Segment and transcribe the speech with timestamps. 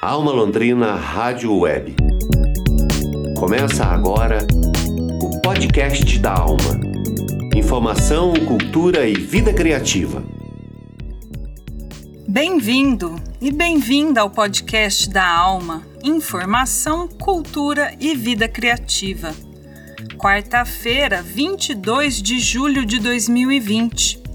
[0.00, 1.96] Alma Londrina Rádio Web.
[3.36, 4.46] Começa agora
[5.20, 6.78] o podcast da Alma.
[7.52, 10.22] Informação, cultura e vida criativa.
[12.28, 15.84] Bem-vindo e bem-vinda ao podcast da Alma.
[16.04, 19.34] Informação, cultura e vida criativa.
[20.16, 24.27] Quarta-feira, 22 de julho de 2020.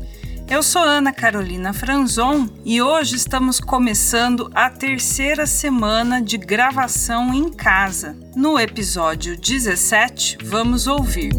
[0.49, 7.49] Eu sou Ana Carolina Franzon e hoje estamos começando a terceira semana de gravação em
[7.49, 8.15] casa.
[8.35, 11.31] No episódio 17, vamos ouvir.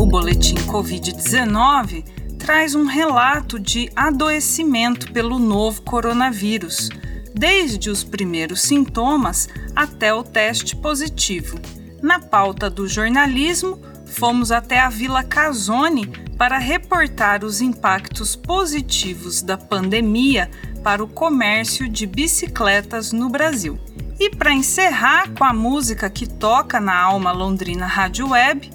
[0.00, 2.04] O boletim Covid-19
[2.38, 6.88] traz um relato de adoecimento pelo novo coronavírus,
[7.34, 11.58] desde os primeiros sintomas até o teste positivo.
[12.02, 13.80] Na pauta do jornalismo,
[14.14, 16.06] fomos até a Vila Casone
[16.38, 20.50] para reportar os impactos positivos da pandemia
[20.82, 23.78] para o comércio de bicicletas no Brasil.
[24.18, 28.70] E para encerrar com a música que toca na Alma Londrina Rádio Web,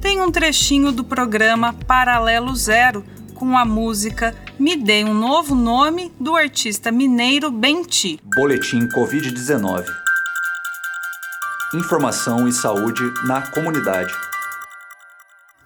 [0.00, 6.12] tem um trechinho do programa Paralelo Zero com a música Me Dê um Novo Nome
[6.18, 8.18] do artista mineiro Benti.
[8.34, 9.84] Boletim Covid-19.
[11.74, 14.12] Informação e saúde na comunidade.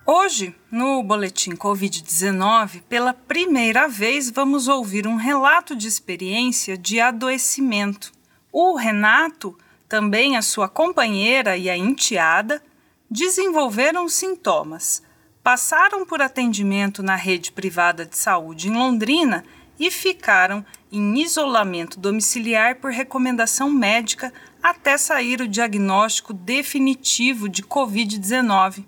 [0.06, 8.12] Hoje, no Boletim Covid-19, pela primeira vez vamos ouvir um relato de experiência de adoecimento.
[8.52, 9.56] O Renato,
[9.88, 12.62] também a sua companheira e a enteada,
[13.10, 15.02] desenvolveram sintomas,
[15.42, 19.42] passaram por atendimento na rede privada de saúde em Londrina
[19.80, 24.30] e ficaram em isolamento domiciliar por recomendação médica
[24.62, 28.84] até sair o diagnóstico definitivo de Covid-19.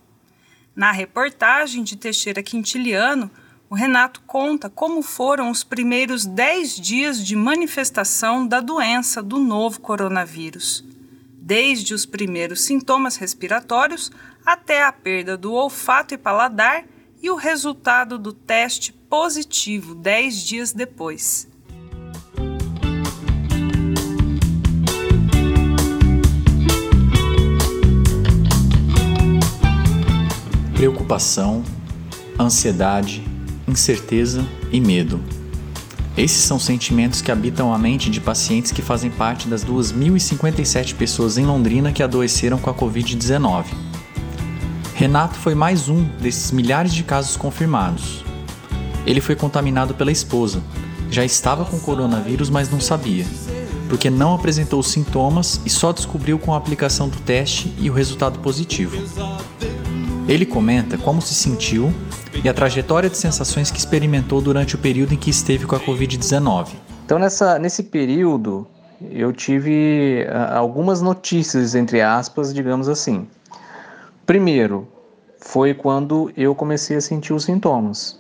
[0.77, 3.31] Na reportagem de Teixeira Quintiliano,
[3.71, 9.81] o Renato conta como foram os primeiros 10 dias de manifestação da doença do novo
[9.81, 10.85] coronavírus.
[11.41, 14.13] Desde os primeiros sintomas respiratórios
[14.45, 16.85] até a perda do olfato e paladar
[17.23, 21.49] e o resultado do teste positivo 10 dias depois.
[30.77, 31.65] Preocupação,
[32.39, 33.27] ansiedade,
[33.67, 35.19] incerteza e medo.
[36.19, 41.39] Esses são sentimentos que habitam a mente de pacientes que fazem parte das 2.057 pessoas
[41.39, 43.65] em Londrina que adoeceram com a Covid-19.
[44.95, 48.23] Renato foi mais um desses milhares de casos confirmados.
[49.07, 50.63] Ele foi contaminado pela esposa,
[51.11, 53.25] já estava com coronavírus, mas não sabia,
[53.89, 58.41] porque não apresentou sintomas e só descobriu com a aplicação do teste e o resultado
[58.41, 58.95] positivo.
[60.29, 61.93] Ele comenta como se sentiu
[62.43, 65.81] e a trajetória de sensações que experimentou durante o período em que esteve com a
[65.81, 66.71] Covid-19.
[67.05, 68.67] Então, nessa, nesse período,
[69.13, 73.29] eu tive uh, algumas notícias, entre aspas, digamos assim.
[74.27, 74.89] Primeiro,
[75.39, 78.19] foi quando eu comecei a sentir os sintomas.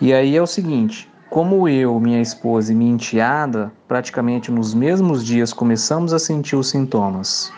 [0.00, 5.24] E aí é o seguinte: como eu, minha esposa e minha enteada, praticamente nos mesmos
[5.24, 7.52] dias começamos a sentir os sintomas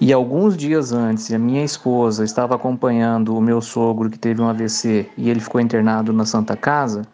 [0.00, 4.48] e alguns dias antes, a minha esposa estava acompanhando o meu sogro que teve um
[4.48, 7.06] AVC e ele ficou internado na Santa Casa,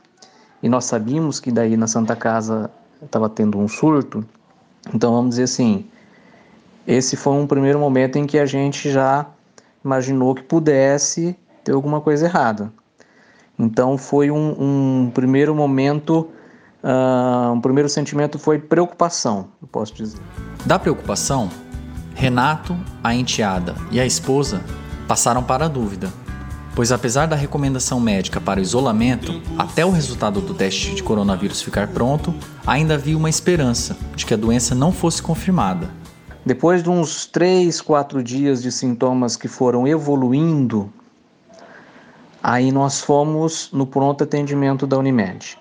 [0.62, 2.70] e nós sabíamos que daí na Santa Casa
[3.02, 4.24] estava tendo um surto.
[4.94, 5.86] Então vamos dizer assim,
[6.86, 9.26] esse foi um primeiro momento em que a gente já
[9.84, 12.72] imaginou que pudesse ter alguma coisa errada.
[13.58, 16.28] Então foi um, um primeiro momento,
[16.82, 20.20] uh, um primeiro sentimento foi preocupação, eu posso dizer.
[20.64, 21.50] Da preocupação,
[22.20, 24.62] Renato, a enteada e a esposa
[25.08, 26.12] passaram para a dúvida,
[26.74, 31.62] pois apesar da recomendação médica para o isolamento, até o resultado do teste de coronavírus
[31.62, 32.34] ficar pronto,
[32.66, 35.88] ainda havia uma esperança de que a doença não fosse confirmada.
[36.44, 40.92] Depois de uns 3, 4 dias de sintomas que foram evoluindo,
[42.42, 45.56] aí nós fomos no pronto atendimento da Unimed.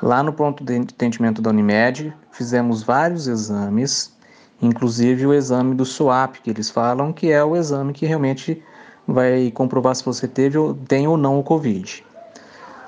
[0.00, 4.12] Lá no pronto atendimento da Unimed, fizemos vários exames
[4.60, 8.62] inclusive o exame do SWAP, que eles falam que é o exame que realmente
[9.06, 12.04] vai comprovar se você teve ou tem ou não o Covid.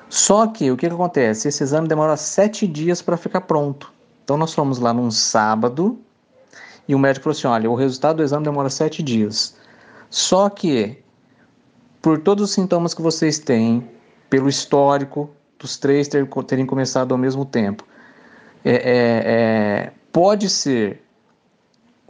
[0.08, 1.48] Só que o que, que acontece?
[1.48, 3.92] Esse exame demora sete dias para ficar pronto.
[4.22, 5.98] Então nós fomos lá num sábado
[6.86, 9.56] e o médico falou assim: olha, o resultado do exame demora sete dias.
[10.10, 10.98] Só que,
[12.02, 13.88] por todos os sintomas que vocês têm,
[14.28, 17.84] pelo histórico dos três ter, terem começado ao mesmo tempo,
[18.64, 21.02] é, é, é, pode ser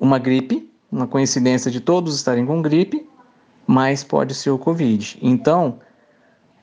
[0.03, 3.09] uma gripe, uma coincidência de todos estarem com gripe,
[3.65, 5.17] mas pode ser o Covid.
[5.23, 5.79] Então,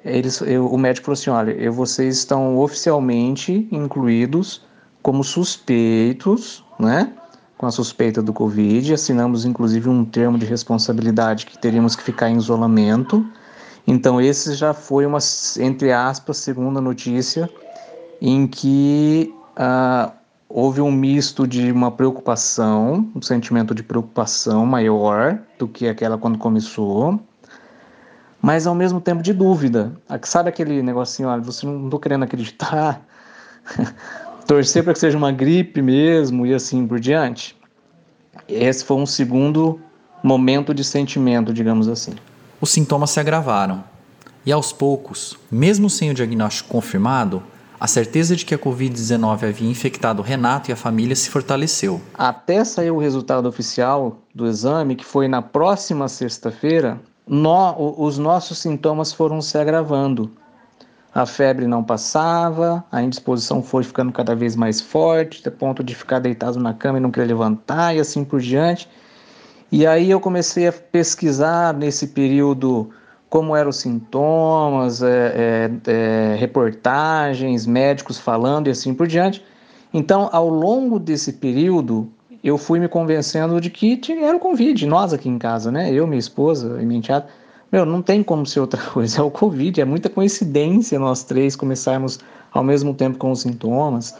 [0.03, 4.62] eles, eu, o médico falou assim: olha, vocês estão oficialmente incluídos
[5.01, 7.13] como suspeitos, né?
[7.57, 8.94] Com a suspeita do Covid.
[8.94, 13.25] Assinamos inclusive um termo de responsabilidade que teríamos que ficar em isolamento.
[13.88, 15.19] Então, esse já foi uma,
[15.59, 17.50] entre aspas, segunda notícia,
[18.21, 20.12] em que ah,
[20.50, 26.40] houve um misto de uma preocupação, um sentimento de preocupação maior do que aquela quando
[26.40, 27.19] começou,
[28.42, 29.94] mas ao mesmo tempo de dúvida.
[30.24, 33.00] Sabe aquele negocinho, olha, você não estou querendo acreditar,
[34.48, 37.56] torcer para que seja uma gripe mesmo e assim por diante.
[38.48, 39.80] Esse foi um segundo
[40.24, 42.13] momento de sentimento, digamos assim.
[42.60, 43.84] Os sintomas se agravaram.
[44.46, 47.44] E aos poucos, mesmo sem o diagnóstico confirmado,
[47.79, 52.01] a certeza de que a Covid-19 havia infectado Renato e a família se fortaleceu.
[52.13, 58.57] Até sair o resultado oficial do exame, que foi na próxima sexta-feira, no, os nossos
[58.57, 60.31] sintomas foram se agravando.
[61.13, 65.95] A febre não passava, a indisposição foi ficando cada vez mais forte, a ponto de
[65.95, 68.89] ficar deitado na cama e não querer levantar e assim por diante.
[69.71, 72.89] E aí eu comecei a pesquisar nesse período
[73.29, 79.43] como eram os sintomas, é, é, é, reportagens, médicos falando e assim por diante.
[79.93, 82.09] Então, ao longo desse período,
[82.43, 85.91] eu fui me convencendo de que era o Covid, nós aqui em casa, né?
[85.93, 87.27] Eu, minha esposa e minha enteada.
[87.71, 91.55] Meu, não tem como ser outra coisa, é o Covid, é muita coincidência nós três
[91.55, 92.19] começarmos
[92.51, 94.15] ao mesmo tempo com os sintomas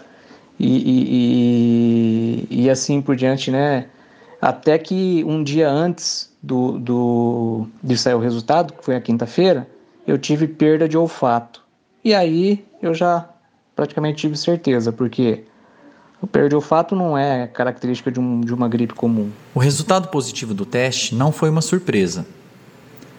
[0.60, 3.88] e, e, e, e assim por diante, né?
[4.42, 9.68] Até que um dia antes do, do, de sair o resultado, que foi a quinta-feira,
[10.08, 11.64] eu tive perda de olfato.
[12.04, 13.30] E aí eu já
[13.76, 15.44] praticamente tive certeza, porque
[16.22, 19.30] o perda de olfato não é característica de, um, de uma gripe comum.
[19.54, 22.26] O resultado positivo do teste não foi uma surpresa.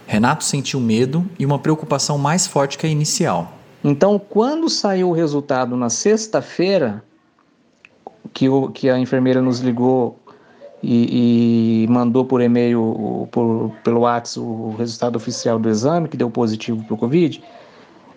[0.07, 3.53] Renato sentiu medo e uma preocupação mais forte que a inicial.
[3.83, 7.03] Então, quando saiu o resultado na sexta-feira,
[8.33, 10.19] que, que a enfermeira nos ligou
[10.83, 16.31] e, e mandou por e-mail, por, pelo WhatsApp, o resultado oficial do exame, que deu
[16.31, 17.43] positivo para o Covid,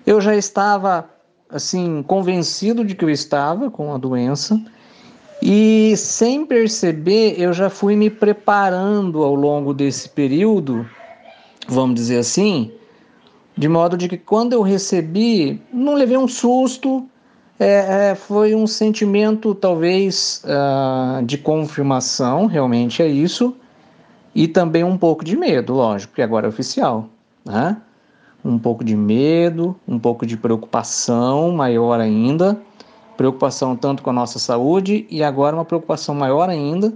[0.06, 1.10] eu já estava
[1.50, 4.60] assim convencido de que eu estava com a doença.
[5.42, 10.88] E sem perceber eu já fui me preparando ao longo desse período,
[11.68, 12.72] vamos dizer assim,
[13.58, 17.06] de modo de que quando eu recebi, não levei um susto,
[17.60, 23.56] é, é, foi um sentimento talvez uh, de confirmação, realmente é isso,
[24.34, 27.10] e também um pouco de medo, lógico, que agora é oficial,
[27.46, 27.78] né?
[28.44, 32.60] um pouco de medo, um pouco de preocupação maior ainda,
[33.16, 36.94] preocupação tanto com a nossa saúde e agora uma preocupação maior ainda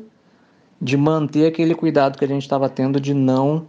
[0.81, 3.65] de manter aquele cuidado que a gente estava tendo de não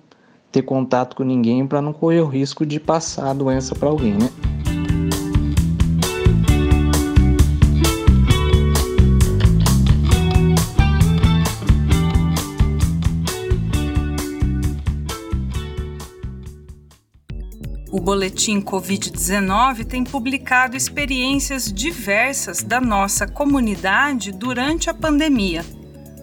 [0.51, 4.15] ter contato com ninguém para não correr o risco de passar a doença para alguém,
[4.15, 4.48] né?
[18.09, 25.63] Boletim Covid-19 tem publicado experiências diversas da nossa comunidade durante a pandemia.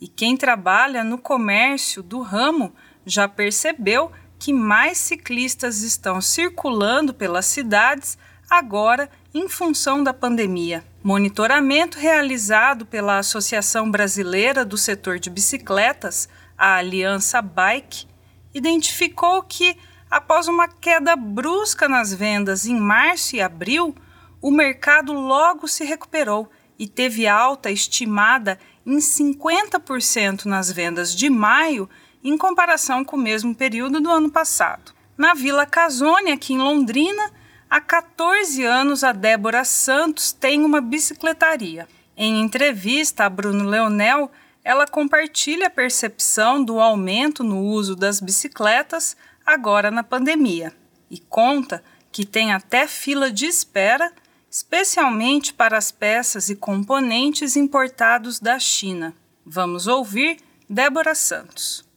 [0.00, 2.72] E quem trabalha no comércio do ramo
[3.04, 8.16] já percebeu que mais ciclistas estão circulando pelas cidades
[8.48, 10.82] agora em função da pandemia.
[11.04, 18.06] Monitoramento realizado pela Associação Brasileira do Setor de Bicicletas, a Aliança Bike,
[18.54, 19.76] identificou que,
[20.10, 23.94] após uma queda brusca nas vendas em março e abril,
[24.40, 31.88] o mercado logo se recuperou e teve alta estimada em 50% nas vendas de maio
[32.22, 34.92] em comparação com o mesmo período do ano passado.
[35.16, 37.30] Na Vila Casone, aqui em Londrina,
[37.68, 41.88] há 14 anos a Débora Santos tem uma bicicletaria.
[42.16, 44.30] Em entrevista a Bruno Leonel,
[44.62, 50.72] ela compartilha a percepção do aumento no uso das bicicletas agora na pandemia
[51.10, 54.12] e conta que tem até fila de espera
[54.50, 59.14] especialmente para as peças e componentes importados da China.
[59.46, 61.89] Vamos ouvir Débora Santos.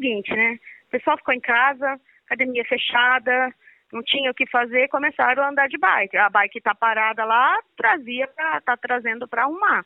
[0.00, 0.58] Seguinte, né?
[0.86, 3.54] O pessoal ficou em casa, academia fechada,
[3.92, 6.16] não tinha o que fazer, começaram a andar de bike.
[6.16, 9.84] A bike está parada lá, trazia para tá trazendo para arrumar,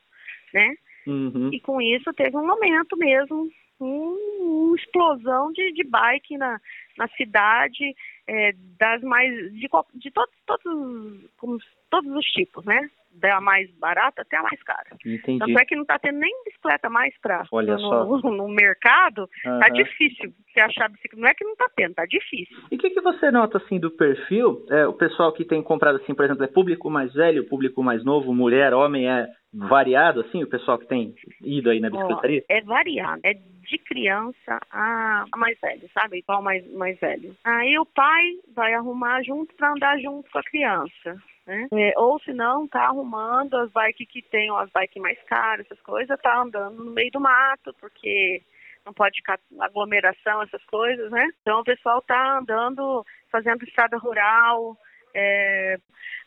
[0.52, 0.75] né?
[1.06, 1.50] Uhum.
[1.52, 3.49] E com isso teve um momento mesmo,
[3.80, 6.61] um, uma explosão de, de bike na,
[6.97, 7.94] na cidade,
[8.26, 11.59] é, das mais de, de todos, todos, como,
[11.94, 12.88] todos os tipos, né?
[13.12, 14.88] Da mais barata até a mais cara.
[15.06, 15.38] Entendi.
[15.38, 19.28] Tanto é que não está tendo nem bicicleta mais para no, no, mercado.
[19.46, 19.60] Uhum.
[19.60, 21.20] Tá difícil você achar bicicleta.
[21.20, 22.56] Não é que não está tendo, tá difícil.
[22.72, 24.66] E o que, que você nota assim do perfil?
[24.68, 28.04] É, o pessoal que tem comprado assim, por exemplo, é público mais velho, público mais
[28.04, 32.42] novo, mulher, homem, é variado assim, o pessoal que tem ido aí na bicicletaria?
[32.50, 33.20] Oh, é variado.
[33.22, 36.18] É de criança a mais velho, sabe?
[36.18, 37.36] Igual mais, mais velho.
[37.44, 41.16] Aí o pai vai arrumar junto para andar junto com a criança.
[41.46, 41.68] Né?
[41.72, 45.80] É, ou se não, tá arrumando as bikes que tem, as bikes mais caras, essas
[45.82, 48.42] coisas, tá andando no meio do mato, porque
[48.84, 51.28] não pode ficar aglomeração, essas coisas, né?
[51.42, 54.76] Então o pessoal tá andando, fazendo estrada rural,
[55.14, 55.78] é,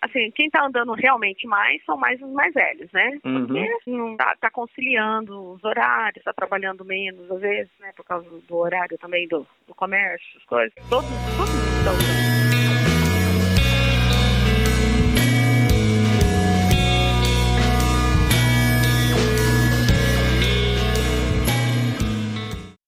[0.02, 3.20] assim, quem está andando realmente mais são mais os mais velhos, né?
[3.26, 3.48] Uhum.
[3.48, 7.92] Porque não tá, tá, conciliando os horários, está trabalhando menos às vezes, né?
[7.96, 10.74] Por causa do horário também do, do comércio, as coisas.
[10.90, 12.47] Todos, todos estão usando.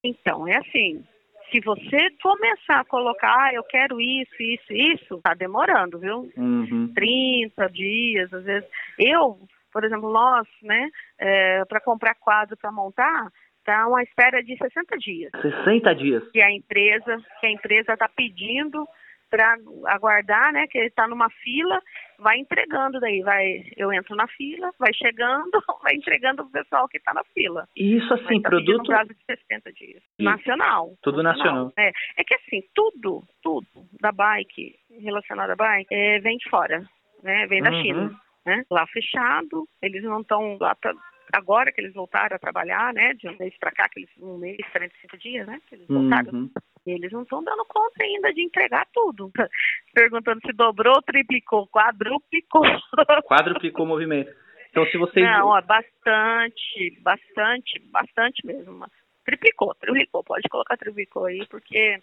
[0.09, 1.03] Então, é assim,
[1.51, 6.31] se você começar a colocar, ah, eu quero isso, isso, isso, tá demorando, viu?
[6.37, 6.91] Uhum.
[6.93, 8.69] 30 dias, às vezes.
[8.97, 9.39] Eu,
[9.71, 10.89] por exemplo, nós, né,
[11.19, 13.31] é, para comprar quadro para montar,
[13.63, 15.31] tá uma espera de 60 dias.
[15.41, 16.23] 60 dias.
[16.31, 18.87] Que a empresa, que a empresa está pedindo
[19.29, 19.57] para
[19.87, 20.67] aguardar, né?
[20.67, 21.81] Que ele está numa fila,
[22.17, 25.51] vai entregando daí, vai, eu entro na fila, vai chegando,
[25.83, 27.67] vai entregando o pessoal que está na fila.
[27.75, 28.87] E isso assim, tá produto.
[28.87, 30.03] prazo de 60 dias.
[30.19, 30.93] Nacional.
[31.01, 31.65] Tudo nacional.
[31.65, 31.73] nacional.
[31.77, 31.91] É.
[32.17, 33.67] é que assim, tudo, tudo
[33.99, 36.83] da bike, relacionado à bike, é, vem de fora,
[37.23, 37.47] né?
[37.47, 37.81] Vem da uhum.
[37.81, 38.21] China.
[38.45, 38.63] Né?
[38.71, 40.93] Lá fechado, eles não estão lá pra,
[41.33, 44.37] agora que eles voltaram a trabalhar, né, de um mês para cá, que eles, um
[44.37, 46.49] mês, 45 dias, né, que eles voltaram, uhum.
[46.85, 49.31] Eles não estão dando conta ainda de entregar tudo.
[49.93, 52.63] Perguntando se dobrou, triplicou, quadruplicou.
[53.27, 54.31] Quadruplicou o movimento.
[54.69, 55.25] Então, se vocês...
[55.25, 58.85] Não, ó, bastante, bastante, bastante mesmo.
[59.25, 61.99] Triplicou, triplicou, pode colocar triplicou aí, porque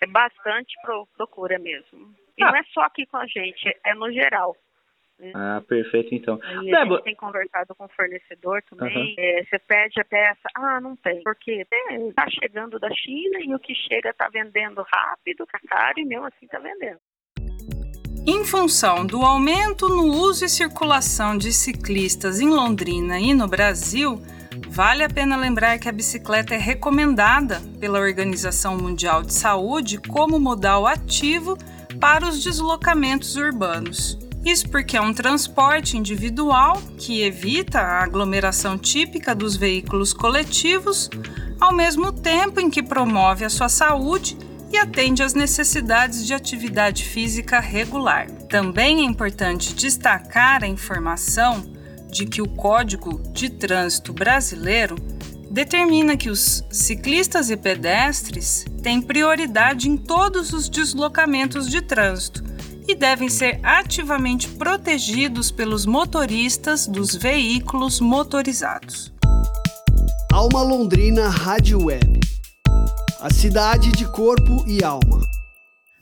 [0.00, 0.74] é bastante
[1.16, 2.14] procura mesmo.
[2.36, 2.46] E ah.
[2.46, 4.56] não é só aqui com a gente, é no geral.
[5.22, 5.30] Né?
[5.36, 6.40] Ah, perfeito, então.
[6.42, 8.96] Aí a gente tem conversado com o fornecedor também.
[8.96, 9.14] Uhum.
[9.16, 11.22] É, você pede a peça, ah, não tem.
[11.22, 11.64] Porque
[12.08, 16.26] está chegando da China e o que chega está vendendo rápido, tá caro e mesmo
[16.26, 16.98] assim está vendendo.
[18.26, 24.20] Em função do aumento no uso e circulação de ciclistas em Londrina e no Brasil,
[24.68, 30.40] vale a pena lembrar que a bicicleta é recomendada pela Organização Mundial de Saúde como
[30.40, 31.56] modal ativo
[32.00, 34.18] para os deslocamentos urbanos.
[34.44, 41.08] Isso porque é um transporte individual que evita a aglomeração típica dos veículos coletivos,
[41.60, 44.36] ao mesmo tempo em que promove a sua saúde
[44.72, 48.26] e atende às necessidades de atividade física regular.
[48.48, 51.62] Também é importante destacar a informação
[52.10, 54.96] de que o Código de Trânsito Brasileiro
[55.50, 62.51] determina que os ciclistas e pedestres têm prioridade em todos os deslocamentos de trânsito
[62.86, 69.12] e devem ser ativamente protegidos pelos motoristas dos veículos motorizados.
[70.32, 72.20] Alma Londrina Rádio Web.
[73.20, 75.20] A cidade de corpo e alma.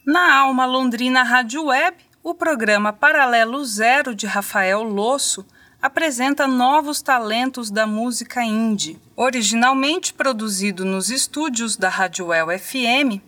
[0.07, 5.45] Na Alma Londrina Rádio Web, o programa Paralelo Zero de Rafael Losso
[5.81, 8.99] apresenta novos talentos da música indie.
[9.17, 13.21] Originalmente produzido nos estúdios da Rádio Well FM,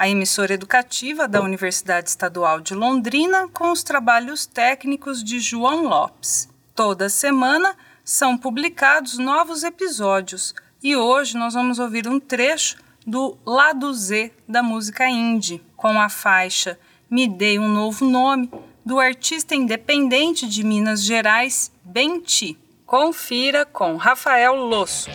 [0.00, 6.48] a emissora educativa da Universidade Estadual de Londrina, com os trabalhos técnicos de João Lopes.
[6.74, 13.92] Toda semana são publicados novos episódios e hoje nós vamos ouvir um trecho do Lado
[13.92, 16.78] Z da música indie, com a faixa
[17.10, 18.50] Me Dei um Novo Nome,
[18.82, 22.56] do artista independente de Minas Gerais, Benti.
[22.86, 25.10] Confira com Rafael Losso.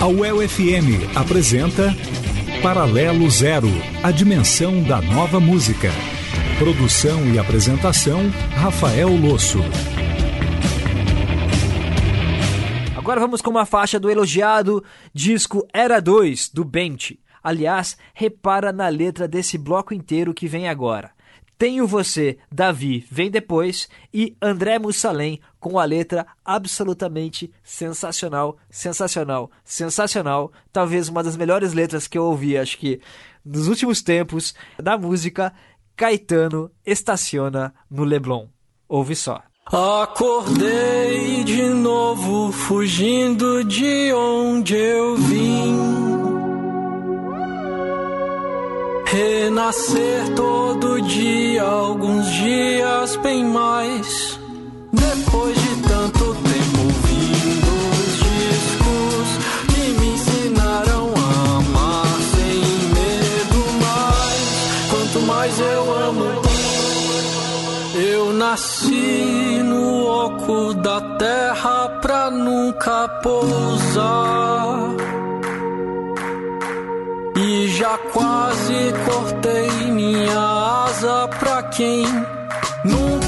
[0.00, 1.92] A UEL-FM apresenta
[2.62, 3.66] Paralelo Zero,
[4.00, 5.90] a dimensão da nova música.
[6.56, 9.58] Produção e apresentação, Rafael Losso.
[12.96, 17.18] Agora vamos com uma faixa do elogiado disco Era 2, do Bente.
[17.42, 21.10] Aliás, repara na letra desse bloco inteiro que vem agora.
[21.58, 30.52] Tenho Você, Davi, vem depois, e André Mussalem com a letra absolutamente sensacional, sensacional, sensacional.
[30.72, 33.00] Talvez uma das melhores letras que eu ouvi, acho que
[33.44, 35.52] nos últimos tempos, da música
[35.96, 38.46] Caetano estaciona no Leblon.
[38.88, 39.42] Ouve só.
[39.66, 46.37] Acordei de novo, fugindo de onde eu vim.
[49.18, 54.38] Renascer todo dia, alguns dias bem mais.
[54.92, 59.26] Depois de tanto tempo ouvindo os discos
[59.74, 62.62] que me ensinaram a amar sem
[62.94, 64.88] medo mais.
[64.88, 66.24] Quanto mais eu amo,
[67.96, 74.37] eu nasci no oco da terra pra nunca pousar.
[77.78, 82.04] Já quase cortei minha asa pra quem
[82.84, 83.27] nunca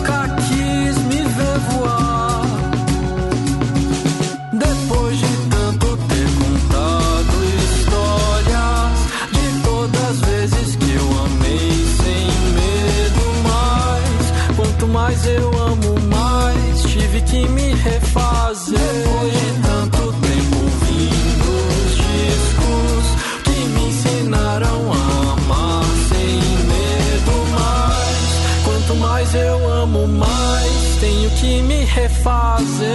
[29.21, 32.89] Mais eu amo, mais tenho que me refazer.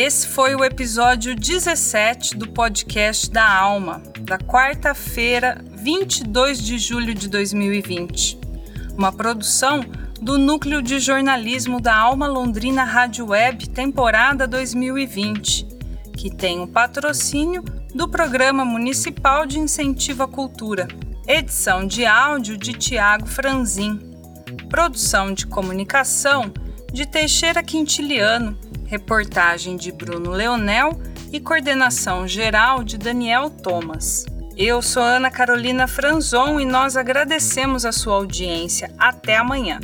[0.00, 7.28] Esse foi o episódio 17 do podcast da Alma, da quarta-feira, 22 de julho de
[7.28, 8.38] 2020.
[8.96, 9.80] Uma produção
[10.22, 15.66] do Núcleo de Jornalismo da Alma Londrina Rádio Web, temporada 2020,
[16.16, 20.86] que tem o patrocínio do Programa Municipal de Incentivo à Cultura.
[21.26, 23.98] Edição de áudio de Tiago Franzin.
[24.70, 26.52] Produção de comunicação
[26.92, 28.56] de Teixeira Quintiliano
[28.88, 30.98] reportagem de Bruno Leonel
[31.30, 34.24] e coordenação geral de Daniel Thomas.
[34.56, 38.90] Eu sou Ana Carolina Franzon e nós agradecemos a sua audiência.
[38.98, 39.78] Até amanhã.